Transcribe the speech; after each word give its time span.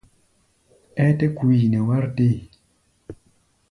Ɛ́ɛ́ 1.01 1.15
tɛ́ 1.19 1.29
ku 1.35 1.45
yi 1.57 1.65
nɛ 1.71 1.79
wár 1.87 2.05
dée? 2.15 2.37